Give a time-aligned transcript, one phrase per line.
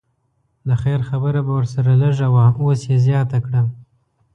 [0.67, 3.61] د خیر خبره به ورسره لږه وه اوس یې زیاته کړه.